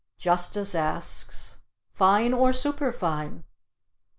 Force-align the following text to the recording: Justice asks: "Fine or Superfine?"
Justice 0.17 0.73
asks: 0.73 1.57
"Fine 1.91 2.33
or 2.33 2.53
Superfine?" 2.53 3.43